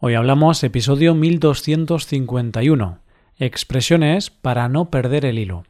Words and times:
Hoy 0.00 0.14
hablamos 0.14 0.62
episodio 0.62 1.16
1251, 1.16 3.00
expresiones 3.36 4.30
para 4.30 4.68
no 4.68 4.90
perder 4.90 5.24
el 5.24 5.40
hilo. 5.40 5.64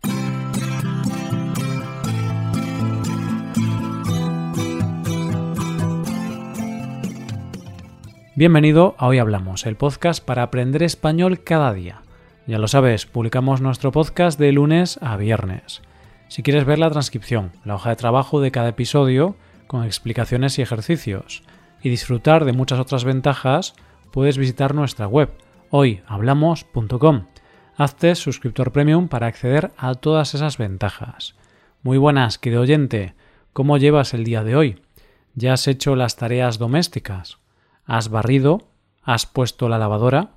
Bienvenido 8.37 8.96
a 8.99 9.06
Hoy 9.06 9.17
Hablamos, 9.17 9.64
el 9.64 9.77
podcast 9.77 10.22
para 10.22 10.42
aprender 10.42 10.83
español 10.83 11.42
cada 11.42 11.72
día. 11.72 12.03
Ya 12.47 12.58
lo 12.58 12.69
sabes, 12.69 13.06
publicamos 13.06 13.63
nuestro 13.63 13.92
podcast 13.92 14.38
de 14.38 14.53
lunes 14.53 14.99
a 15.01 15.17
viernes. 15.17 15.81
Si 16.29 16.42
quieres 16.42 16.66
ver 16.66 16.79
la 16.79 16.91
transcripción, 16.91 17.52
la 17.65 17.77
hoja 17.77 17.88
de 17.88 17.97
trabajo 17.97 18.42
de 18.42 18.51
cada 18.51 18.69
episodio, 18.69 19.37
con 19.66 19.84
explicaciones 19.84 20.59
y 20.59 20.62
ejercicios, 20.62 21.45
y 21.83 21.88
disfrutar 21.88 22.45
de 22.45 22.52
muchas 22.52 22.79
otras 22.79 23.05
ventajas, 23.05 23.73
puedes 24.11 24.38
visitar 24.38 24.75
nuestra 24.75 25.06
web 25.06 25.30
hoyhablamos.com. 25.70 27.27
Hazte 27.77 28.15
suscriptor 28.15 28.73
premium 28.73 29.09
para 29.09 29.27
acceder 29.27 29.70
a 29.77 29.95
todas 29.95 30.34
esas 30.34 30.59
ventajas. 30.59 31.34
Muy 31.82 31.98
buenas, 31.98 32.38
querido 32.38 32.62
oyente. 32.62 33.15
¿Cómo 33.52 33.79
llevas 33.79 34.15
el 34.15 34.24
día 34.24 34.42
de 34.42 34.56
hoy? 34.56 34.82
¿Ya 35.34 35.52
has 35.52 35.68
hecho 35.68 35.95
las 35.95 36.16
tareas 36.16 36.59
domésticas? 36.59 37.38
¿Has 37.87 38.09
barrido? 38.09 38.68
¿Has 39.02 39.27
puesto 39.27 39.68
la 39.68 39.79
lavadora? 39.79 40.30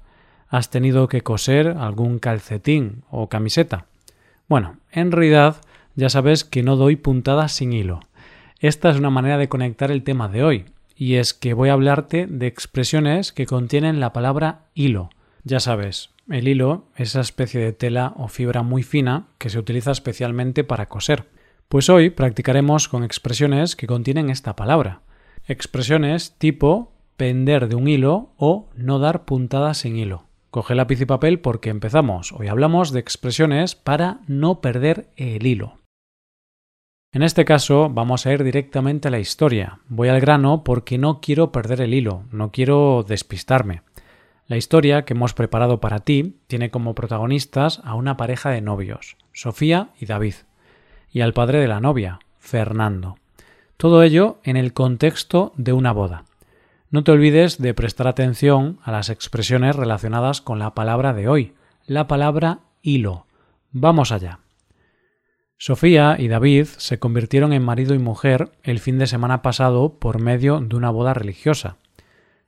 ¿Has 0.48 0.70
tenido 0.70 1.08
que 1.08 1.22
coser 1.22 1.76
algún 1.80 2.20
calcetín 2.20 3.04
o 3.10 3.30
camiseta? 3.30 3.86
Bueno, 4.48 4.78
en 4.92 5.12
realidad 5.12 5.58
ya 5.96 6.10
sabes 6.10 6.44
que 6.44 6.62
no 6.62 6.76
doy 6.76 6.96
puntadas 6.96 7.54
sin 7.54 7.74
hilo. 7.74 8.02
Esta 8.60 8.90
es 8.90 8.98
una 8.98 9.10
manera 9.10 9.38
de 9.38 9.50
conectar 9.50 9.92
el 9.92 10.04
tema 10.04 10.28
de 10.28 10.44
hoy, 10.44 10.66
y 11.02 11.16
es 11.16 11.34
que 11.34 11.56
voy 11.56 11.70
a 11.70 11.74
hablarte 11.74 12.28
de 12.28 12.46
expresiones 12.46 13.32
que 13.32 13.48
contienen 13.48 14.00
la 14.00 14.14
palabra 14.14 14.68
hilo. 14.76 15.10
Ya 15.44 15.60
sabes, 15.60 16.12
el 16.30 16.48
hilo 16.48 16.86
es 16.96 17.10
esa 17.10 17.22
especie 17.22 17.60
de 17.60 17.74
tela 17.74 18.14
o 18.18 18.28
fibra 18.28 18.62
muy 18.62 18.84
fina 18.84 19.26
que 19.40 19.50
se 19.50 19.58
utiliza 19.58 19.90
especialmente 19.90 20.64
para 20.64 20.86
coser. 20.86 21.26
Pues 21.70 21.90
hoy 21.90 22.12
practicaremos 22.12 22.88
con 22.88 23.04
expresiones 23.04 23.76
que 23.76 23.88
contienen 23.88 24.30
esta 24.30 24.56
palabra. 24.56 25.02
Expresiones 25.48 26.36
tipo 26.38 26.94
pender 27.18 27.68
de 27.68 27.74
un 27.74 27.88
hilo 27.88 28.34
o 28.38 28.70
no 28.76 29.00
dar 29.00 29.26
puntadas 29.26 29.86
en 29.86 29.98
hilo. 29.98 30.26
Coge 30.52 30.76
lápiz 30.76 31.02
y 31.02 31.06
papel 31.06 31.40
porque 31.40 31.72
empezamos. 31.72 32.32
Hoy 32.32 32.48
hablamos 32.48 32.92
de 32.92 33.00
expresiones 33.00 33.74
para 33.74 34.20
no 34.28 34.62
perder 34.62 35.10
el 35.16 35.48
hilo. 35.48 35.81
En 37.14 37.24
este 37.24 37.44
caso 37.44 37.90
vamos 37.90 38.26
a 38.26 38.32
ir 38.32 38.42
directamente 38.42 39.10
a 39.10 39.12
la 39.12 39.20
historia. 39.20 39.80
Voy 39.90 40.08
al 40.08 40.22
grano 40.22 40.64
porque 40.64 40.98
no 40.98 41.20
quiero 41.20 41.52
perder 41.52 41.82
el 41.82 41.94
hilo, 41.94 42.24
no 42.32 42.52
quiero 42.52 43.04
despistarme. 43.06 43.82
La 44.48 44.56
historia 44.56 45.04
que 45.04 45.14
hemos 45.14 45.34
preparado 45.34 45.82
para 45.82 46.00
ti 46.00 46.38
tiene 46.48 46.72
como 46.72 46.96
protagonistas 46.96 47.82
a 47.84 47.96
una 47.96 48.16
pareja 48.16 48.52
de 48.52 48.62
novios, 48.62 49.18
Sofía 49.34 49.90
y 50.00 50.06
David, 50.06 50.36
y 51.12 51.20
al 51.20 51.34
padre 51.34 51.60
de 51.60 51.68
la 51.68 51.82
novia, 51.82 52.20
Fernando. 52.40 53.18
Todo 53.76 54.04
ello 54.04 54.40
en 54.44 54.56
el 54.56 54.72
contexto 54.72 55.52
de 55.58 55.74
una 55.74 55.92
boda. 55.92 56.24
No 56.92 57.04
te 57.04 57.12
olvides 57.12 57.58
de 57.58 57.74
prestar 57.74 58.08
atención 58.08 58.80
a 58.84 58.92
las 58.94 59.10
expresiones 59.10 59.76
relacionadas 59.76 60.40
con 60.40 60.60
la 60.60 60.74
palabra 60.74 61.12
de 61.14 61.28
hoy, 61.28 61.56
la 61.86 62.08
palabra 62.08 62.60
hilo. 62.82 63.26
Vamos 63.74 64.14
allá. 64.14 64.40
Sofía 65.64 66.16
y 66.18 66.28
David 66.28 66.66
se 66.78 66.98
convirtieron 66.98 67.54
en 67.54 67.62
marido 67.62 67.94
y 67.94 68.00
mujer 68.00 68.52
el 68.64 68.80
fin 68.80 68.98
de 68.98 69.06
semana 69.06 69.44
pasado 69.44 70.00
por 70.00 70.20
medio 70.20 70.60
de 70.60 70.76
una 70.76 70.90
boda 70.90 71.14
religiosa. 71.14 71.78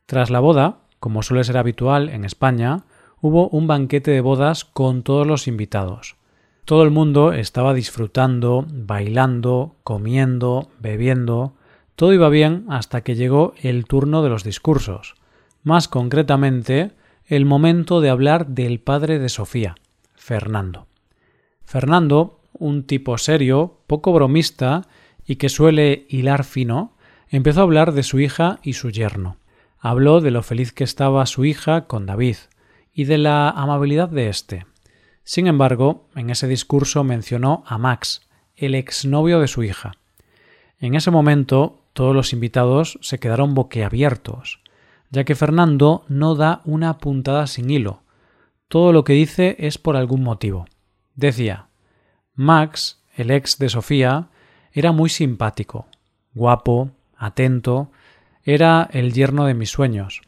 Tras 0.04 0.30
la 0.30 0.40
boda, 0.40 0.80
como 0.98 1.22
suele 1.22 1.44
ser 1.44 1.56
habitual 1.56 2.08
en 2.08 2.24
España, 2.24 2.86
hubo 3.20 3.48
un 3.50 3.68
banquete 3.68 4.10
de 4.10 4.20
bodas 4.20 4.64
con 4.64 5.04
todos 5.04 5.28
los 5.28 5.46
invitados. 5.46 6.16
Todo 6.64 6.82
el 6.82 6.90
mundo 6.90 7.32
estaba 7.32 7.72
disfrutando, 7.72 8.66
bailando, 8.68 9.76
comiendo, 9.84 10.72
bebiendo. 10.80 11.54
Todo 11.94 12.14
iba 12.14 12.28
bien 12.30 12.66
hasta 12.68 13.02
que 13.02 13.14
llegó 13.14 13.54
el 13.62 13.84
turno 13.84 14.24
de 14.24 14.30
los 14.30 14.42
discursos. 14.42 15.14
Más 15.62 15.86
concretamente, 15.86 16.90
el 17.26 17.44
momento 17.44 18.00
de 18.00 18.10
hablar 18.10 18.48
del 18.48 18.80
padre 18.80 19.20
de 19.20 19.28
Sofía, 19.28 19.76
Fernando. 20.16 20.88
Fernando 21.64 22.40
un 22.54 22.84
tipo 22.84 23.18
serio, 23.18 23.80
poco 23.86 24.12
bromista 24.12 24.86
y 25.26 25.36
que 25.36 25.48
suele 25.48 26.06
hilar 26.08 26.44
fino, 26.44 26.96
empezó 27.28 27.60
a 27.60 27.62
hablar 27.64 27.92
de 27.92 28.02
su 28.02 28.20
hija 28.20 28.58
y 28.62 28.74
su 28.74 28.90
yerno. 28.90 29.36
Habló 29.78 30.20
de 30.20 30.30
lo 30.30 30.42
feliz 30.42 30.72
que 30.72 30.84
estaba 30.84 31.26
su 31.26 31.44
hija 31.44 31.86
con 31.86 32.06
David 32.06 32.36
y 32.92 33.04
de 33.04 33.18
la 33.18 33.50
amabilidad 33.50 34.08
de 34.08 34.28
éste. 34.28 34.66
Sin 35.24 35.46
embargo, 35.46 36.08
en 36.14 36.30
ese 36.30 36.46
discurso 36.46 37.02
mencionó 37.04 37.64
a 37.66 37.78
Max, 37.78 38.28
el 38.56 38.74
exnovio 38.74 39.40
de 39.40 39.48
su 39.48 39.62
hija. 39.62 39.92
En 40.78 40.94
ese 40.94 41.10
momento 41.10 41.80
todos 41.92 42.14
los 42.14 42.32
invitados 42.32 42.98
se 43.00 43.18
quedaron 43.18 43.54
boquiabiertos, 43.54 44.60
ya 45.10 45.24
que 45.24 45.34
Fernando 45.34 46.04
no 46.08 46.34
da 46.34 46.60
una 46.64 46.98
puntada 46.98 47.46
sin 47.46 47.70
hilo. 47.70 48.02
Todo 48.68 48.92
lo 48.92 49.04
que 49.04 49.12
dice 49.12 49.56
es 49.58 49.78
por 49.78 49.96
algún 49.96 50.22
motivo. 50.22 50.66
Decía 51.14 51.68
Max, 52.34 53.00
el 53.16 53.30
ex 53.30 53.58
de 53.58 53.68
Sofía, 53.68 54.28
era 54.72 54.92
muy 54.92 55.08
simpático, 55.08 55.86
guapo, 56.34 56.90
atento, 57.16 57.90
era 58.42 58.88
el 58.92 59.12
yerno 59.12 59.46
de 59.46 59.54
mis 59.54 59.70
sueños. 59.70 60.22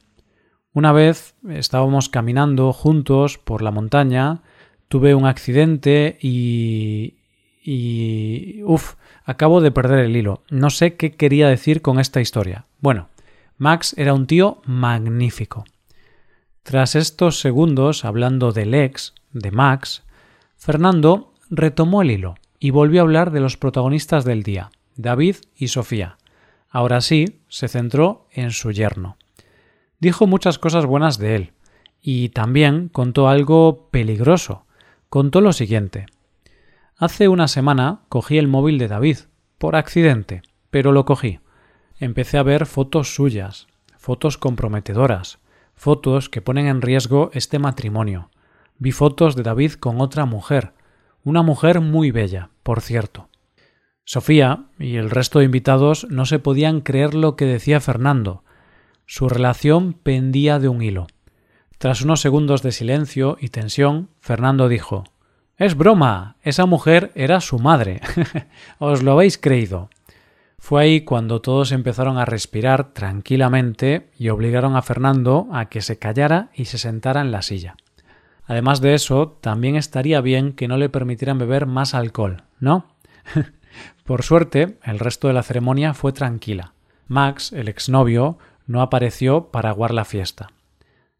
Una 0.72 0.92
vez 0.92 1.34
estábamos 1.48 2.08
caminando 2.08 2.72
juntos 2.72 3.38
por 3.38 3.62
la 3.62 3.70
montaña, 3.70 4.42
tuve 4.88 5.14
un 5.14 5.26
accidente 5.26 6.18
y... 6.20 7.14
y... 7.62 8.62
Uf, 8.62 8.94
acabo 9.24 9.60
de 9.60 9.70
perder 9.70 10.00
el 10.00 10.16
hilo. 10.16 10.42
No 10.50 10.70
sé 10.70 10.96
qué 10.96 11.12
quería 11.12 11.48
decir 11.48 11.82
con 11.82 11.98
esta 11.98 12.20
historia. 12.20 12.66
Bueno, 12.80 13.08
Max 13.58 13.94
era 13.96 14.14
un 14.14 14.26
tío 14.26 14.60
magnífico. 14.64 15.64
Tras 16.62 16.94
estos 16.94 17.40
segundos 17.40 18.04
hablando 18.04 18.52
del 18.52 18.74
ex, 18.74 19.14
de 19.32 19.50
Max, 19.50 20.02
Fernando 20.56 21.32
retomó 21.50 22.02
el 22.02 22.10
hilo 22.10 22.34
y 22.58 22.70
volvió 22.70 23.00
a 23.00 23.04
hablar 23.04 23.30
de 23.30 23.40
los 23.40 23.56
protagonistas 23.56 24.24
del 24.24 24.42
día, 24.42 24.70
David 24.96 25.36
y 25.56 25.68
Sofía. 25.68 26.18
Ahora 26.68 27.00
sí, 27.00 27.40
se 27.48 27.68
centró 27.68 28.26
en 28.32 28.50
su 28.50 28.72
yerno. 28.72 29.16
Dijo 29.98 30.26
muchas 30.26 30.58
cosas 30.58 30.86
buenas 30.86 31.18
de 31.18 31.36
él, 31.36 31.52
y 32.02 32.28
también 32.30 32.88
contó 32.88 33.28
algo 33.28 33.88
peligroso. 33.90 34.66
Contó 35.08 35.40
lo 35.40 35.52
siguiente. 35.52 36.06
Hace 36.96 37.28
una 37.28 37.48
semana 37.48 38.02
cogí 38.08 38.38
el 38.38 38.48
móvil 38.48 38.78
de 38.78 38.88
David, 38.88 39.18
por 39.58 39.76
accidente, 39.76 40.42
pero 40.70 40.92
lo 40.92 41.04
cogí. 41.04 41.40
Empecé 41.98 42.38
a 42.38 42.42
ver 42.42 42.66
fotos 42.66 43.14
suyas, 43.14 43.66
fotos 43.96 44.38
comprometedoras, 44.38 45.38
fotos 45.74 46.28
que 46.28 46.42
ponen 46.42 46.66
en 46.66 46.82
riesgo 46.82 47.30
este 47.32 47.58
matrimonio. 47.58 48.30
Vi 48.78 48.92
fotos 48.92 49.34
de 49.34 49.42
David 49.42 49.72
con 49.72 50.00
otra 50.00 50.26
mujer, 50.26 50.74
una 51.26 51.42
mujer 51.42 51.80
muy 51.80 52.12
bella, 52.12 52.50
por 52.62 52.80
cierto. 52.80 53.28
Sofía 54.04 54.66
y 54.78 54.94
el 54.94 55.10
resto 55.10 55.40
de 55.40 55.44
invitados 55.44 56.06
no 56.08 56.24
se 56.24 56.38
podían 56.38 56.80
creer 56.80 57.14
lo 57.14 57.34
que 57.34 57.46
decía 57.46 57.80
Fernando. 57.80 58.44
Su 59.06 59.28
relación 59.28 59.92
pendía 59.92 60.60
de 60.60 60.68
un 60.68 60.82
hilo. 60.82 61.08
Tras 61.78 62.02
unos 62.02 62.20
segundos 62.20 62.62
de 62.62 62.70
silencio 62.70 63.38
y 63.40 63.48
tensión, 63.48 64.08
Fernando 64.20 64.68
dijo 64.68 65.02
Es 65.56 65.76
broma. 65.76 66.36
Esa 66.42 66.64
mujer 66.64 67.10
era 67.16 67.40
su 67.40 67.58
madre. 67.58 68.02
Os 68.78 69.02
lo 69.02 69.10
habéis 69.10 69.36
creído. 69.36 69.90
Fue 70.60 70.80
ahí 70.80 71.00
cuando 71.00 71.40
todos 71.40 71.72
empezaron 71.72 72.18
a 72.18 72.24
respirar 72.24 72.92
tranquilamente 72.92 74.10
y 74.16 74.28
obligaron 74.28 74.76
a 74.76 74.82
Fernando 74.82 75.48
a 75.52 75.68
que 75.68 75.82
se 75.82 75.98
callara 75.98 76.50
y 76.54 76.66
se 76.66 76.78
sentara 76.78 77.20
en 77.20 77.32
la 77.32 77.42
silla. 77.42 77.74
Además 78.46 78.80
de 78.80 78.94
eso, 78.94 79.38
también 79.40 79.76
estaría 79.76 80.20
bien 80.20 80.52
que 80.52 80.68
no 80.68 80.76
le 80.76 80.88
permitieran 80.88 81.38
beber 81.38 81.66
más 81.66 81.94
alcohol, 81.94 82.44
¿no? 82.60 82.86
Por 84.04 84.22
suerte, 84.22 84.78
el 84.84 85.00
resto 85.00 85.26
de 85.26 85.34
la 85.34 85.42
ceremonia 85.42 85.94
fue 85.94 86.12
tranquila. 86.12 86.72
Max, 87.08 87.52
el 87.52 87.68
exnovio, 87.68 88.38
no 88.66 88.82
apareció 88.82 89.50
para 89.50 89.70
aguar 89.70 89.92
la 89.92 90.04
fiesta. 90.04 90.52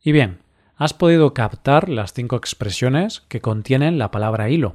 Y 0.00 0.12
bien, 0.12 0.38
has 0.76 0.94
podido 0.94 1.34
captar 1.34 1.88
las 1.88 2.12
cinco 2.12 2.36
expresiones 2.36 3.22
que 3.28 3.40
contienen 3.40 3.98
la 3.98 4.12
palabra 4.12 4.48
hilo. 4.48 4.74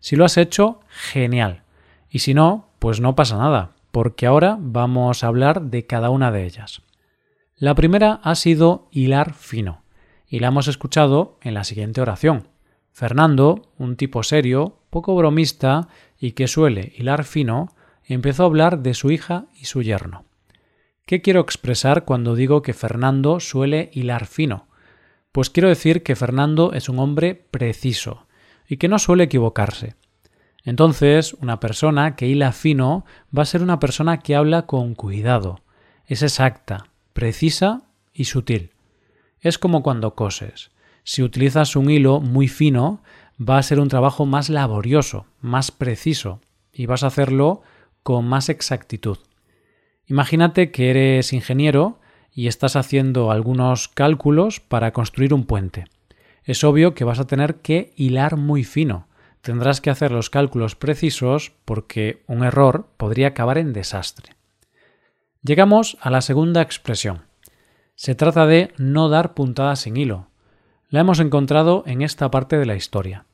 Si 0.00 0.16
lo 0.16 0.26
has 0.26 0.36
hecho, 0.36 0.80
genial. 0.88 1.62
Y 2.10 2.18
si 2.18 2.34
no, 2.34 2.68
pues 2.78 3.00
no 3.00 3.14
pasa 3.14 3.38
nada, 3.38 3.72
porque 3.90 4.26
ahora 4.26 4.58
vamos 4.60 5.24
a 5.24 5.28
hablar 5.28 5.62
de 5.62 5.86
cada 5.86 6.10
una 6.10 6.30
de 6.30 6.44
ellas. 6.44 6.82
La 7.56 7.74
primera 7.74 8.20
ha 8.22 8.34
sido 8.34 8.88
hilar 8.90 9.32
fino 9.32 9.85
y 10.28 10.40
la 10.40 10.48
hemos 10.48 10.68
escuchado 10.68 11.38
en 11.42 11.54
la 11.54 11.64
siguiente 11.64 12.00
oración. 12.00 12.48
Fernando, 12.92 13.62
un 13.78 13.96
tipo 13.96 14.22
serio, 14.22 14.78
poco 14.90 15.14
bromista 15.14 15.88
y 16.18 16.32
que 16.32 16.48
suele 16.48 16.92
hilar 16.96 17.24
fino, 17.24 17.74
empezó 18.04 18.44
a 18.44 18.46
hablar 18.46 18.80
de 18.80 18.94
su 18.94 19.10
hija 19.10 19.46
y 19.54 19.66
su 19.66 19.82
yerno. 19.82 20.24
¿Qué 21.04 21.22
quiero 21.22 21.40
expresar 21.40 22.04
cuando 22.04 22.34
digo 22.34 22.62
que 22.62 22.72
Fernando 22.72 23.38
suele 23.38 23.90
hilar 23.92 24.26
fino? 24.26 24.66
Pues 25.30 25.50
quiero 25.50 25.68
decir 25.68 26.02
que 26.02 26.16
Fernando 26.16 26.72
es 26.72 26.88
un 26.88 26.98
hombre 26.98 27.34
preciso 27.34 28.26
y 28.66 28.78
que 28.78 28.88
no 28.88 28.98
suele 28.98 29.24
equivocarse. 29.24 29.94
Entonces, 30.64 31.34
una 31.34 31.60
persona 31.60 32.16
que 32.16 32.26
hila 32.26 32.50
fino 32.50 33.04
va 33.36 33.42
a 33.42 33.46
ser 33.46 33.62
una 33.62 33.78
persona 33.78 34.18
que 34.18 34.34
habla 34.34 34.66
con 34.66 34.94
cuidado, 34.94 35.60
es 36.06 36.22
exacta, 36.22 36.88
precisa 37.12 37.82
y 38.12 38.24
sutil. 38.24 38.72
Es 39.46 39.58
como 39.58 39.84
cuando 39.84 40.16
coses. 40.16 40.72
Si 41.04 41.22
utilizas 41.22 41.76
un 41.76 41.88
hilo 41.88 42.18
muy 42.18 42.48
fino, 42.48 43.00
va 43.40 43.58
a 43.58 43.62
ser 43.62 43.78
un 43.78 43.86
trabajo 43.86 44.26
más 44.26 44.50
laborioso, 44.50 45.26
más 45.40 45.70
preciso, 45.70 46.40
y 46.72 46.86
vas 46.86 47.04
a 47.04 47.06
hacerlo 47.06 47.62
con 48.02 48.26
más 48.26 48.48
exactitud. 48.48 49.18
Imagínate 50.08 50.72
que 50.72 50.90
eres 50.90 51.32
ingeniero 51.32 52.00
y 52.32 52.48
estás 52.48 52.74
haciendo 52.74 53.30
algunos 53.30 53.86
cálculos 53.86 54.58
para 54.58 54.92
construir 54.92 55.32
un 55.32 55.44
puente. 55.44 55.84
Es 56.42 56.64
obvio 56.64 56.94
que 56.94 57.04
vas 57.04 57.20
a 57.20 57.28
tener 57.28 57.58
que 57.60 57.92
hilar 57.94 58.36
muy 58.36 58.64
fino. 58.64 59.06
Tendrás 59.42 59.80
que 59.80 59.90
hacer 59.90 60.10
los 60.10 60.28
cálculos 60.28 60.74
precisos 60.74 61.52
porque 61.64 62.24
un 62.26 62.42
error 62.42 62.88
podría 62.96 63.28
acabar 63.28 63.58
en 63.58 63.72
desastre. 63.72 64.32
Llegamos 65.44 65.98
a 66.00 66.10
la 66.10 66.20
segunda 66.20 66.62
expresión. 66.62 67.26
Se 67.96 68.14
trata 68.14 68.46
de 68.46 68.72
no 68.76 69.08
dar 69.08 69.32
puntadas 69.32 69.80
sin 69.80 69.96
hilo. 69.96 70.28
La 70.90 71.00
hemos 71.00 71.18
encontrado 71.18 71.82
en 71.86 72.02
esta 72.02 72.30
parte 72.30 72.58
de 72.58 72.66
la 72.66 72.76
historia. 72.76 73.24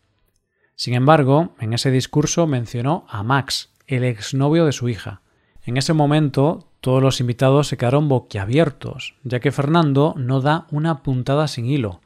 Sin 0.77 0.95
embargo, 0.95 1.55
en 1.59 1.73
ese 1.73 1.91
discurso 1.91 2.47
mencionó 2.47 3.05
a 3.09 3.25
Max, 3.25 3.75
el 3.89 4.05
exnovio 4.05 4.65
de 4.65 4.73
su 4.73 4.89
hija. 4.89 5.21
En 5.65 5.77
ese 5.77 5.93
momento 5.93 6.69
todos 6.81 7.03
los 7.03 7.21
invitados 7.21 7.67
se 7.67 7.77
quedaron 7.77 8.09
boquiabiertos, 8.09 9.17
ya 9.25 9.41
que 9.41 9.51
Fernando 9.51 10.15
no 10.17 10.41
da 10.41 10.67
una 10.71 11.03
puntada 11.03 11.49
sin 11.49 11.67
hilo. 11.67 12.01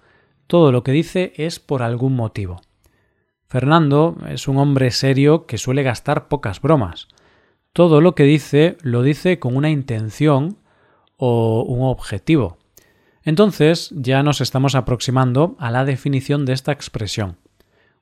Todo 0.46 0.72
lo 0.72 0.82
que 0.82 0.92
dice 0.92 1.34
es 1.36 1.60
por 1.60 1.82
algún 1.82 2.16
motivo. 2.16 2.62
Fernando 3.48 4.16
es 4.28 4.48
un 4.48 4.56
hombre 4.56 4.90
serio 4.90 5.46
que 5.46 5.58
suele 5.58 5.82
gastar 5.82 6.28
pocas 6.28 6.62
bromas. 6.62 7.08
Todo 7.74 8.00
lo 8.00 8.14
que 8.14 8.24
dice 8.24 8.78
lo 8.80 9.02
dice 9.02 9.38
con 9.38 9.56
una 9.56 9.70
intención 9.70 10.56
o 11.16 11.62
un 11.62 11.82
objetivo. 11.88 12.58
Entonces 13.22 13.90
ya 13.94 14.22
nos 14.22 14.40
estamos 14.40 14.74
aproximando 14.74 15.56
a 15.58 15.70
la 15.70 15.84
definición 15.84 16.44
de 16.44 16.52
esta 16.52 16.72
expresión. 16.72 17.38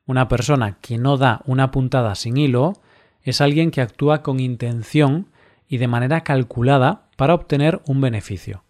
Una 0.07 0.29
persona 0.29 0.77
que 0.81 0.99
no 0.99 1.17
da 1.17 1.41
una 1.47 1.71
puntada 1.71 2.15
sin 2.15 2.37
hilo 2.37 2.75
es 3.23 3.41
alguien 3.41 3.71
que 3.71 3.81
actúa 3.81 4.23
con 4.23 4.39
intención 4.39 5.29
y 5.67 5.79
de 5.79 5.89
manera 5.89 6.23
calculada 6.23 7.09
para 7.17 7.35
obtener 7.35 7.81
un 7.87 8.01
beneficio. 8.03 8.65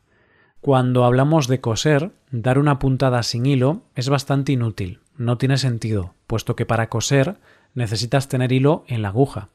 Cuando 0.60 1.04
hablamos 1.04 1.48
de 1.48 1.60
coser, 1.60 2.12
dar 2.30 2.58
una 2.58 2.78
puntada 2.78 3.22
sin 3.22 3.46
hilo 3.46 3.82
es 3.96 4.08
bastante 4.08 4.52
inútil, 4.52 5.00
no 5.16 5.36
tiene 5.36 5.58
sentido, 5.58 6.14
puesto 6.26 6.56
que 6.56 6.66
para 6.66 6.88
coser 6.88 7.36
necesitas 7.74 8.28
tener 8.28 8.52
hilo 8.52 8.84
en 8.86 9.02
la 9.02 9.08
aguja. 9.08 9.48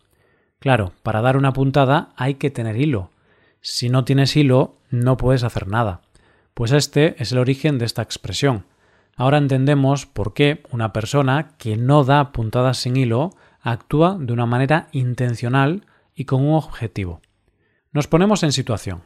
Claro, 0.59 0.91
para 1.01 1.21
dar 1.21 1.38
una 1.38 1.53
puntada 1.53 2.09
hay 2.18 2.36
que 2.36 2.51
tener 2.51 2.75
hilo. 2.75 3.09
Si 3.62 3.90
no 3.90 4.06
tienes 4.06 4.36
hilo, 4.36 4.78
no 4.90 5.18
puedes 5.18 5.44
hacer 5.44 5.68
nada. 5.68 6.02
Pues 6.54 6.72
este 6.72 7.16
es 7.22 7.32
el 7.32 7.38
origen 7.38 7.78
de 7.78 7.86
esta 7.86 8.02
expresión. 8.02 8.66
Ahora 9.16 9.38
entendemos 9.38 10.06
por 10.06 10.34
qué 10.34 10.64
una 10.72 10.94
persona 10.94 11.56
que 11.58 11.76
no 11.76 12.04
da 12.04 12.32
puntadas 12.32 12.78
sin 12.78 12.96
hilo 12.96 13.32
actúa 13.62 14.18
de 14.20 14.32
una 14.34 14.46
manera 14.46 14.88
intencional 14.92 15.86
y 16.16 16.26
con 16.26 16.42
un 16.42 16.56
objetivo. 16.56 17.22
Nos 17.92 18.08
ponemos 18.08 18.44
en 18.44 18.52
situación. 18.52 19.04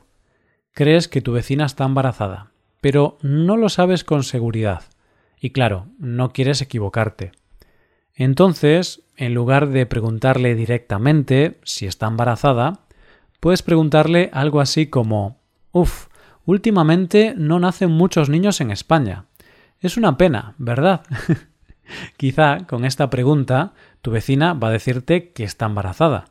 Crees 0.71 1.07
que 1.07 1.21
tu 1.21 1.31
vecina 1.31 1.65
está 1.65 1.85
embarazada, 1.85 2.51
pero 2.81 3.17
no 3.21 3.57
lo 3.57 3.69
sabes 3.69 4.03
con 4.03 4.23
seguridad. 4.23 4.83
Y 5.39 5.51
claro, 5.51 5.87
no 5.97 6.31
quieres 6.31 6.61
equivocarte. 6.61 7.31
Entonces, 8.15 9.03
en 9.17 9.33
lugar 9.33 9.69
de 9.69 9.85
preguntarle 9.85 10.55
directamente 10.55 11.59
si 11.63 11.85
está 11.85 12.07
embarazada, 12.07 12.82
puedes 13.43 13.61
preguntarle 13.61 14.29
algo 14.31 14.61
así 14.61 14.87
como 14.87 15.35
Uf, 15.73 16.07
últimamente 16.45 17.33
no 17.35 17.59
nacen 17.59 17.91
muchos 17.91 18.29
niños 18.29 18.61
en 18.61 18.71
España. 18.71 19.25
Es 19.81 19.97
una 19.97 20.15
pena, 20.15 20.55
¿verdad? 20.59 21.01
Quizá 22.17 22.59
con 22.67 22.85
esta 22.85 23.09
pregunta 23.09 23.73
tu 24.01 24.11
vecina 24.11 24.53
va 24.53 24.69
a 24.69 24.71
decirte 24.71 25.33
que 25.33 25.43
está 25.43 25.65
embarazada. 25.65 26.23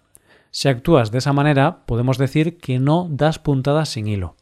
Si 0.50 0.70
actúas 0.70 1.10
de 1.10 1.18
esa 1.18 1.34
manera, 1.34 1.84
podemos 1.84 2.16
decir 2.16 2.56
que 2.56 2.78
no 2.78 3.08
das 3.10 3.38
puntadas 3.38 3.90
sin 3.90 4.08
hilo. 4.08 4.36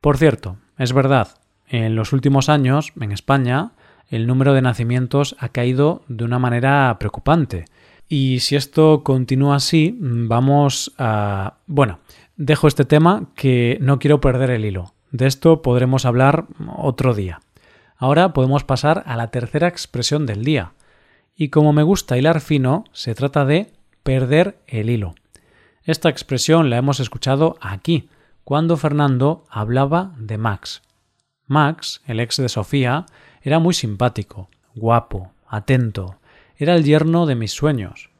Por 0.00 0.18
cierto, 0.18 0.56
es 0.76 0.92
verdad, 0.92 1.28
en 1.68 1.94
los 1.94 2.12
últimos 2.12 2.48
años, 2.48 2.92
en 3.00 3.12
España, 3.12 3.70
el 4.08 4.26
número 4.26 4.52
de 4.52 4.62
nacimientos 4.62 5.36
ha 5.38 5.50
caído 5.50 6.02
de 6.08 6.24
una 6.24 6.40
manera 6.40 6.96
preocupante. 6.98 7.66
Y 8.08 8.40
si 8.40 8.56
esto 8.56 9.02
continúa 9.02 9.56
así, 9.56 9.96
vamos 10.00 10.92
a... 10.98 11.58
Bueno, 11.66 12.00
dejo 12.36 12.68
este 12.68 12.84
tema 12.84 13.30
que 13.34 13.78
no 13.80 13.98
quiero 13.98 14.20
perder 14.20 14.50
el 14.50 14.64
hilo. 14.64 14.94
De 15.10 15.26
esto 15.26 15.62
podremos 15.62 16.04
hablar 16.04 16.46
otro 16.76 17.14
día. 17.14 17.40
Ahora 17.96 18.32
podemos 18.32 18.64
pasar 18.64 19.02
a 19.06 19.16
la 19.16 19.30
tercera 19.30 19.68
expresión 19.68 20.26
del 20.26 20.44
día. 20.44 20.72
Y 21.36 21.48
como 21.48 21.72
me 21.72 21.82
gusta 21.82 22.18
hilar 22.18 22.40
fino, 22.40 22.84
se 22.92 23.14
trata 23.14 23.44
de 23.44 23.72
perder 24.02 24.58
el 24.66 24.90
hilo. 24.90 25.14
Esta 25.82 26.08
expresión 26.08 26.70
la 26.70 26.76
hemos 26.76 27.00
escuchado 27.00 27.56
aquí, 27.60 28.08
cuando 28.42 28.76
Fernando 28.76 29.44
hablaba 29.50 30.14
de 30.18 30.38
Max. 30.38 30.82
Max, 31.46 32.02
el 32.06 32.20
ex 32.20 32.36
de 32.36 32.48
Sofía, 32.48 33.06
era 33.42 33.58
muy 33.58 33.74
simpático, 33.74 34.48
guapo, 34.74 35.32
atento, 35.46 36.18
era 36.56 36.74
el 36.74 36.84
yerno 36.84 37.26
de 37.26 37.34
mis 37.34 37.52
sueños. 37.52 38.10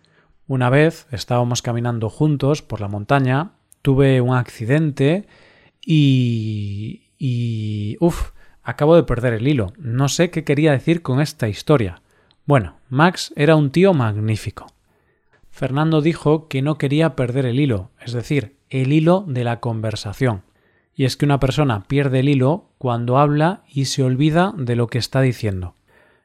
Una 0.47 0.71
vez 0.71 1.07
estábamos 1.11 1.63
caminando 1.63 2.11
juntos 2.11 2.63
por 2.63 2.81
la 2.81 2.89
montaña, 2.89 3.53
tuve 3.83 4.21
un 4.21 4.35
accidente 4.35 5.27
y... 5.85 7.11
y... 7.19 7.97
Uf, 8.01 8.33
acabo 8.63 8.97
de 8.97 9.05
perder 9.05 9.35
el 9.35 9.49
hilo. 9.49 9.73
No 9.79 10.09
sé 10.09 10.31
qué 10.31 10.45
quería 10.45 10.73
decir 10.73 11.03
con 11.03 11.21
esta 11.21 11.49
historia. 11.49 12.03
Bueno, 12.47 12.77
Max 12.89 13.33
era 13.37 13.57
un 13.57 13.71
tío 13.71 13.95
magnífico. 13.95 14.67
Fernando 15.51 16.03
dijo 16.03 16.49
que 16.49 16.63
no 16.63 16.79
quería 16.79 17.15
perder 17.15 17.47
el 17.47 17.61
hilo, 17.61 17.91
es 18.01 18.13
decir, 18.13 18.57
el 18.71 18.93
hilo 18.93 19.25
de 19.29 19.45
la 19.45 19.61
conversación. 19.61 20.43
Y 20.97 21.05
es 21.05 21.17
que 21.17 21.25
una 21.25 21.41
persona 21.41 21.85
pierde 21.85 22.21
el 22.21 22.29
hilo 22.29 22.71
cuando 22.79 23.19
habla 23.19 23.63
y 23.69 23.85
se 23.85 24.03
olvida 24.03 24.53
de 24.57 24.77
lo 24.77 24.89
que 24.89 24.99
está 24.99 25.21
diciendo. 25.21 25.75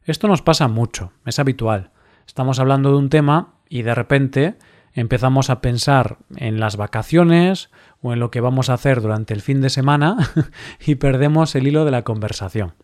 Esto 0.04 0.28
nos 0.28 0.42
pasa 0.42 0.68
mucho, 0.68 1.12
es 1.25 1.38
habitual. 1.38 1.92
Estamos 2.29 2.59
hablando 2.59 2.91
de 2.91 2.98
un 2.98 3.09
tema 3.09 3.55
y 3.69 3.81
de 3.81 3.95
repente 3.95 4.55
empezamos 4.93 5.50
a 5.50 5.62
pensar 5.62 6.19
en 6.36 6.59
las 6.59 6.77
vacaciones 6.77 7.71
o 8.03 8.13
en 8.13 8.19
lo 8.19 8.29
que 8.29 8.39
vamos 8.39 8.69
a 8.69 8.75
hacer 8.75 9.01
durante 9.01 9.33
el 9.33 9.41
fin 9.41 9.62
de 9.62 9.71
semana 9.71 10.29
y 10.86 10.93
perdemos 10.93 11.55
el 11.55 11.65
hilo 11.65 11.86
de 11.86 11.91
la 11.91 12.03
conversación. 12.03 12.75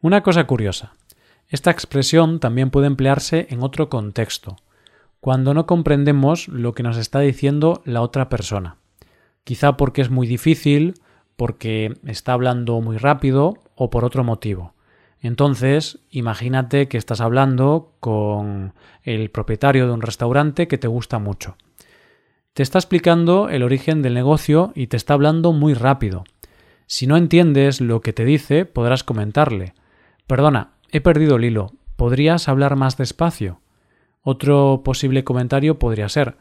Una 0.00 0.24
cosa 0.24 0.48
curiosa. 0.48 0.94
Esta 1.48 1.70
expresión 1.70 2.40
también 2.40 2.70
puede 2.70 2.88
emplearse 2.88 3.46
en 3.50 3.62
otro 3.62 3.88
contexto 3.88 4.56
cuando 5.20 5.54
no 5.54 5.66
comprendemos 5.66 6.48
lo 6.48 6.72
que 6.72 6.82
nos 6.82 6.96
está 6.96 7.20
diciendo 7.20 7.80
la 7.84 8.00
otra 8.00 8.28
persona. 8.28 8.78
Quizá 9.44 9.76
porque 9.76 10.02
es 10.02 10.10
muy 10.10 10.26
difícil, 10.26 10.94
porque 11.36 11.94
está 12.06 12.32
hablando 12.32 12.80
muy 12.80 12.96
rápido 12.96 13.54
o 13.76 13.88
por 13.88 14.04
otro 14.04 14.24
motivo. 14.24 14.74
Entonces, 15.24 16.00
imagínate 16.10 16.86
que 16.86 16.98
estás 16.98 17.22
hablando 17.22 17.94
con 17.98 18.74
el 19.04 19.30
propietario 19.30 19.86
de 19.86 19.94
un 19.94 20.02
restaurante 20.02 20.68
que 20.68 20.76
te 20.76 20.86
gusta 20.86 21.18
mucho. 21.18 21.56
Te 22.52 22.62
está 22.62 22.76
explicando 22.76 23.48
el 23.48 23.62
origen 23.62 24.02
del 24.02 24.12
negocio 24.12 24.72
y 24.74 24.88
te 24.88 24.98
está 24.98 25.14
hablando 25.14 25.52
muy 25.52 25.72
rápido. 25.72 26.24
Si 26.86 27.06
no 27.06 27.16
entiendes 27.16 27.80
lo 27.80 28.02
que 28.02 28.12
te 28.12 28.26
dice, 28.26 28.66
podrás 28.66 29.02
comentarle. 29.02 29.72
Perdona, 30.26 30.74
he 30.90 31.00
perdido 31.00 31.36
el 31.36 31.44
hilo. 31.44 31.72
¿Podrías 31.96 32.46
hablar 32.46 32.76
más 32.76 32.98
despacio? 32.98 33.62
Otro 34.20 34.82
posible 34.84 35.24
comentario 35.24 35.78
podría 35.78 36.10
ser 36.10 36.36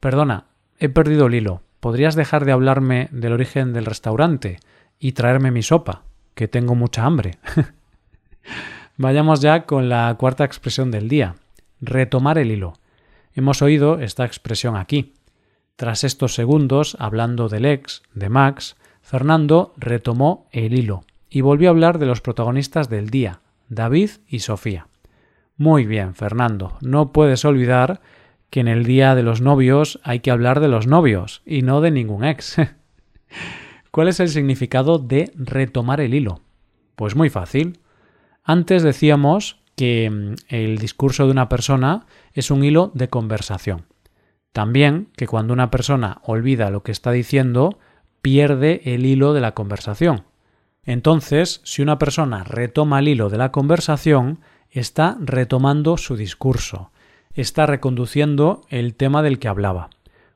Perdona, 0.00 0.46
he 0.80 0.88
perdido 0.88 1.26
el 1.26 1.36
hilo. 1.36 1.62
¿Podrías 1.78 2.16
dejar 2.16 2.46
de 2.46 2.50
hablarme 2.50 3.08
del 3.12 3.32
origen 3.32 3.72
del 3.72 3.86
restaurante 3.86 4.58
y 4.98 5.12
traerme 5.12 5.52
mi 5.52 5.62
sopa? 5.62 6.02
Que 6.34 6.48
tengo 6.48 6.74
mucha 6.74 7.04
hambre. 7.04 7.38
Vayamos 8.96 9.40
ya 9.40 9.64
con 9.64 9.88
la 9.88 10.14
cuarta 10.18 10.44
expresión 10.44 10.90
del 10.90 11.08
día. 11.08 11.36
Retomar 11.80 12.38
el 12.38 12.50
hilo. 12.50 12.74
Hemos 13.34 13.62
oído 13.62 13.98
esta 14.00 14.24
expresión 14.24 14.76
aquí. 14.76 15.14
Tras 15.76 16.04
estos 16.04 16.34
segundos, 16.34 16.96
hablando 17.00 17.48
del 17.48 17.64
ex, 17.64 18.02
de 18.14 18.28
Max, 18.28 18.76
Fernando 19.02 19.74
retomó 19.76 20.46
el 20.52 20.78
hilo 20.78 21.04
y 21.28 21.40
volvió 21.40 21.68
a 21.68 21.72
hablar 21.72 21.98
de 21.98 22.06
los 22.06 22.20
protagonistas 22.20 22.88
del 22.88 23.10
día, 23.10 23.40
David 23.68 24.10
y 24.28 24.38
Sofía. 24.38 24.86
Muy 25.56 25.84
bien, 25.84 26.14
Fernando, 26.14 26.78
no 26.80 27.12
puedes 27.12 27.44
olvidar 27.44 28.00
que 28.50 28.60
en 28.60 28.68
el 28.68 28.84
Día 28.84 29.16
de 29.16 29.24
los 29.24 29.40
Novios 29.40 30.00
hay 30.04 30.20
que 30.20 30.30
hablar 30.30 30.60
de 30.60 30.68
los 30.68 30.86
novios 30.86 31.42
y 31.44 31.62
no 31.62 31.80
de 31.80 31.90
ningún 31.90 32.24
ex. 32.24 32.56
¿Cuál 33.90 34.08
es 34.08 34.20
el 34.20 34.28
significado 34.28 34.98
de 34.98 35.32
retomar 35.34 36.00
el 36.00 36.14
hilo? 36.14 36.40
Pues 36.94 37.16
muy 37.16 37.30
fácil. 37.30 37.80
Antes 38.44 38.82
decíamos 38.82 39.56
que 39.74 40.10
mm, 40.10 40.34
el 40.48 40.78
discurso 40.78 41.24
de 41.24 41.32
una 41.32 41.48
persona 41.48 42.06
es 42.34 42.50
un 42.50 42.62
hilo 42.62 42.92
de 42.94 43.08
conversación. 43.08 43.86
También 44.52 45.08
que 45.16 45.26
cuando 45.26 45.52
una 45.52 45.70
persona 45.70 46.20
olvida 46.22 46.70
lo 46.70 46.82
que 46.82 46.92
está 46.92 47.10
diciendo, 47.10 47.78
pierde 48.22 48.82
el 48.84 49.04
hilo 49.06 49.32
de 49.32 49.40
la 49.40 49.52
conversación. 49.52 50.24
Entonces, 50.84 51.60
si 51.64 51.82
una 51.82 51.98
persona 51.98 52.44
retoma 52.44 52.98
el 52.98 53.08
hilo 53.08 53.30
de 53.30 53.38
la 53.38 53.50
conversación, 53.50 54.40
está 54.70 55.16
retomando 55.20 55.96
su 55.96 56.16
discurso, 56.16 56.90
está 57.32 57.66
reconduciendo 57.66 58.60
el 58.68 58.94
tema 58.94 59.22
del 59.22 59.38
que 59.38 59.48
hablaba. 59.48 59.90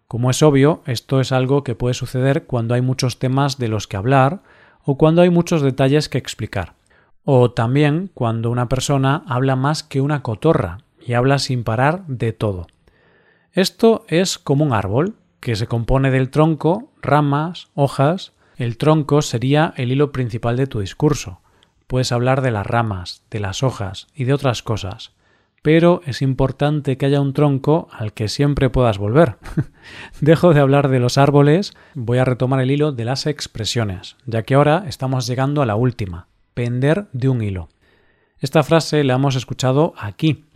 Como 0.06 0.30
es 0.30 0.42
obvio, 0.42 0.82
esto 0.86 1.20
es 1.20 1.32
algo 1.32 1.62
que 1.62 1.74
puede 1.74 1.94
suceder 1.94 2.46
cuando 2.46 2.74
hay 2.74 2.80
muchos 2.80 3.18
temas 3.18 3.58
de 3.58 3.68
los 3.68 3.86
que 3.86 3.98
hablar 3.98 4.42
o 4.82 4.96
cuando 4.96 5.20
hay 5.20 5.28
muchos 5.28 5.60
detalles 5.60 6.08
que 6.08 6.18
explicar. 6.18 6.77
O 7.24 7.50
también 7.50 8.10
cuando 8.14 8.50
una 8.50 8.68
persona 8.68 9.22
habla 9.26 9.56
más 9.56 9.82
que 9.82 10.00
una 10.00 10.22
cotorra 10.22 10.78
y 11.00 11.14
habla 11.14 11.38
sin 11.38 11.64
parar 11.64 12.06
de 12.06 12.32
todo. 12.32 12.66
Esto 13.52 14.04
es 14.08 14.38
como 14.38 14.64
un 14.64 14.72
árbol, 14.72 15.16
que 15.40 15.56
se 15.56 15.66
compone 15.66 16.10
del 16.10 16.30
tronco, 16.30 16.92
ramas, 17.00 17.68
hojas. 17.74 18.32
El 18.56 18.76
tronco 18.76 19.22
sería 19.22 19.72
el 19.76 19.92
hilo 19.92 20.12
principal 20.12 20.56
de 20.56 20.66
tu 20.66 20.80
discurso. 20.80 21.40
Puedes 21.86 22.12
hablar 22.12 22.42
de 22.42 22.50
las 22.50 22.66
ramas, 22.66 23.22
de 23.30 23.40
las 23.40 23.62
hojas 23.62 24.08
y 24.14 24.24
de 24.24 24.34
otras 24.34 24.62
cosas. 24.62 25.12
Pero 25.62 26.02
es 26.06 26.22
importante 26.22 26.96
que 26.96 27.06
haya 27.06 27.20
un 27.20 27.32
tronco 27.32 27.88
al 27.90 28.12
que 28.12 28.28
siempre 28.28 28.70
puedas 28.70 28.98
volver. 28.98 29.38
Dejo 30.20 30.54
de 30.54 30.60
hablar 30.60 30.88
de 30.88 31.00
los 31.00 31.18
árboles, 31.18 31.72
voy 31.94 32.18
a 32.18 32.24
retomar 32.24 32.60
el 32.60 32.70
hilo 32.70 32.92
de 32.92 33.04
las 33.04 33.26
expresiones, 33.26 34.16
ya 34.24 34.42
que 34.42 34.54
ahora 34.54 34.84
estamos 34.86 35.26
llegando 35.26 35.62
a 35.62 35.66
la 35.66 35.74
última, 35.74 36.27
pender 36.58 37.06
de 37.12 37.28
un 37.28 37.40
hilo. 37.40 37.68
Esta 38.40 38.64
frase 38.64 39.04
la 39.04 39.14
hemos 39.14 39.36
escuchado 39.36 39.94
aquí. 39.96 40.46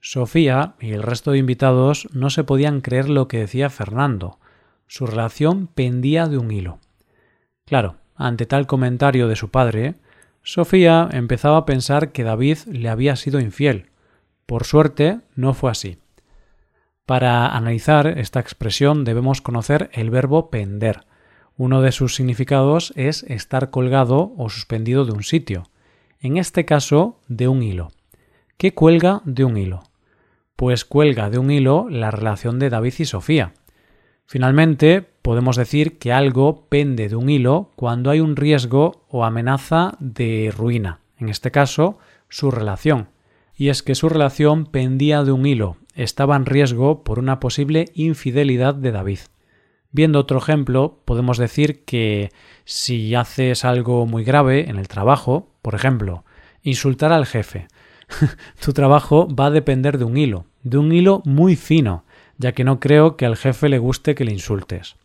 Sofía 0.00 0.74
y 0.80 0.90
el 0.90 1.04
resto 1.04 1.30
de 1.30 1.38
invitados 1.38 2.08
no 2.12 2.30
se 2.30 2.42
podían 2.42 2.80
creer 2.80 3.08
lo 3.08 3.28
que 3.28 3.38
decía 3.38 3.70
Fernando. 3.70 4.40
Su 4.88 5.06
relación 5.06 5.68
pendía 5.68 6.26
de 6.26 6.36
un 6.36 6.50
hilo. 6.50 6.80
Claro, 7.64 7.94
ante 8.16 8.44
tal 8.44 8.66
comentario 8.66 9.28
de 9.28 9.36
su 9.36 9.52
padre, 9.52 9.94
Sofía 10.42 11.08
empezaba 11.12 11.58
a 11.58 11.64
pensar 11.64 12.10
que 12.10 12.24
David 12.24 12.58
le 12.66 12.88
había 12.88 13.14
sido 13.14 13.38
infiel. 13.38 13.90
Por 14.46 14.64
suerte, 14.64 15.20
no 15.36 15.54
fue 15.54 15.70
así. 15.70 15.98
Para 17.06 17.46
analizar 17.46 18.08
esta 18.18 18.40
expresión 18.40 19.04
debemos 19.04 19.40
conocer 19.40 19.90
el 19.92 20.10
verbo 20.10 20.50
pender, 20.50 21.04
uno 21.56 21.82
de 21.82 21.92
sus 21.92 22.14
significados 22.14 22.92
es 22.96 23.24
estar 23.24 23.70
colgado 23.70 24.32
o 24.36 24.48
suspendido 24.48 25.04
de 25.04 25.12
un 25.12 25.22
sitio, 25.22 25.64
en 26.20 26.36
este 26.36 26.64
caso 26.64 27.20
de 27.28 27.48
un 27.48 27.62
hilo. 27.62 27.90
¿Qué 28.56 28.74
cuelga 28.74 29.22
de 29.24 29.44
un 29.44 29.56
hilo? 29.56 29.82
Pues 30.56 30.84
cuelga 30.84 31.30
de 31.30 31.38
un 31.38 31.50
hilo 31.50 31.88
la 31.90 32.10
relación 32.10 32.58
de 32.58 32.70
David 32.70 32.94
y 32.98 33.04
Sofía. 33.04 33.54
Finalmente, 34.26 35.02
podemos 35.02 35.56
decir 35.56 35.98
que 35.98 36.12
algo 36.12 36.66
pende 36.68 37.08
de 37.08 37.16
un 37.16 37.28
hilo 37.28 37.72
cuando 37.76 38.10
hay 38.10 38.20
un 38.20 38.36
riesgo 38.36 39.04
o 39.08 39.24
amenaza 39.24 39.96
de 39.98 40.52
ruina, 40.56 41.00
en 41.18 41.28
este 41.28 41.50
caso, 41.50 41.98
su 42.28 42.50
relación. 42.50 43.08
Y 43.54 43.68
es 43.68 43.82
que 43.82 43.94
su 43.94 44.08
relación 44.08 44.66
pendía 44.66 45.24
de 45.24 45.32
un 45.32 45.44
hilo, 45.44 45.76
estaba 45.94 46.36
en 46.36 46.46
riesgo 46.46 47.04
por 47.04 47.18
una 47.18 47.40
posible 47.40 47.86
infidelidad 47.94 48.74
de 48.74 48.92
David. 48.92 49.18
Viendo 49.92 50.18
otro 50.18 50.38
ejemplo, 50.38 51.00
podemos 51.04 51.36
decir 51.36 51.84
que 51.84 52.30
si 52.64 53.14
haces 53.14 53.64
algo 53.64 54.06
muy 54.06 54.24
grave 54.24 54.70
en 54.70 54.78
el 54.78 54.88
trabajo, 54.88 55.50
por 55.60 55.74
ejemplo, 55.74 56.24
insultar 56.62 57.12
al 57.12 57.26
jefe, 57.26 57.68
tu 58.64 58.72
trabajo 58.72 59.28
va 59.28 59.46
a 59.46 59.50
depender 59.50 59.98
de 59.98 60.04
un 60.04 60.16
hilo, 60.16 60.46
de 60.62 60.78
un 60.78 60.92
hilo 60.92 61.22
muy 61.26 61.56
fino, 61.56 62.04
ya 62.38 62.52
que 62.52 62.64
no 62.64 62.80
creo 62.80 63.16
que 63.16 63.26
al 63.26 63.36
jefe 63.36 63.68
le 63.68 63.78
guste 63.78 64.14
que 64.14 64.24
le 64.24 64.32
insultes. 64.32 64.96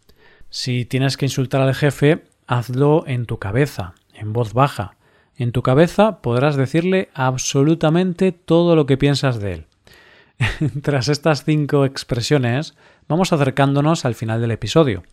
Si 0.50 0.86
tienes 0.86 1.18
que 1.18 1.26
insultar 1.26 1.62
al 1.62 1.76
jefe, 1.76 2.24
hazlo 2.48 3.04
en 3.08 3.26
tu 3.26 3.38
cabeza, 3.38 3.94
en 4.14 4.32
voz 4.32 4.54
baja. 4.54 4.96
En 5.36 5.52
tu 5.52 5.62
cabeza 5.62 6.22
podrás 6.22 6.56
decirle 6.56 7.10
absolutamente 7.14 8.32
todo 8.32 8.76
lo 8.76 8.86
que 8.86 8.98
piensas 8.98 9.40
de 9.40 9.54
él. 9.54 9.66
Tras 10.82 11.10
estas 11.10 11.44
cinco 11.44 11.86
expresiones, 11.86 12.76
vamos 13.08 13.34
acercándonos 13.34 14.06
al 14.06 14.16
final 14.16 14.42
del 14.42 14.52
episodio. 14.52 15.04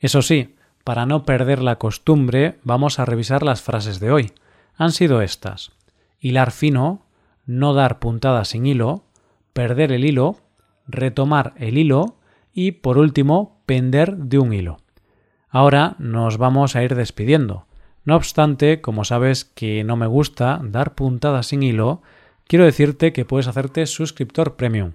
Eso 0.00 0.22
sí, 0.22 0.54
para 0.84 1.06
no 1.06 1.24
perder 1.24 1.62
la 1.62 1.76
costumbre, 1.76 2.58
vamos 2.62 2.98
a 2.98 3.04
revisar 3.04 3.42
las 3.42 3.62
frases 3.62 4.00
de 4.00 4.10
hoy. 4.10 4.32
Han 4.76 4.92
sido 4.92 5.22
estas. 5.22 5.72
Hilar 6.20 6.50
fino, 6.50 7.06
no 7.46 7.74
dar 7.74 7.98
puntada 7.98 8.44
sin 8.44 8.66
hilo, 8.66 9.04
perder 9.52 9.92
el 9.92 10.04
hilo, 10.04 10.36
retomar 10.86 11.54
el 11.56 11.78
hilo 11.78 12.16
y, 12.52 12.72
por 12.72 12.98
último, 12.98 13.62
pender 13.66 14.16
de 14.16 14.38
un 14.38 14.52
hilo. 14.52 14.78
Ahora 15.48 15.96
nos 15.98 16.36
vamos 16.36 16.76
a 16.76 16.82
ir 16.82 16.94
despidiendo. 16.94 17.66
No 18.04 18.16
obstante, 18.16 18.80
como 18.80 19.04
sabes 19.04 19.44
que 19.44 19.84
no 19.84 19.96
me 19.96 20.06
gusta 20.06 20.60
dar 20.62 20.94
puntadas 20.94 21.46
sin 21.46 21.62
hilo, 21.62 22.02
quiero 22.46 22.64
decirte 22.64 23.12
que 23.12 23.24
puedes 23.24 23.46
hacerte 23.46 23.86
suscriptor 23.86 24.56
premium. 24.56 24.94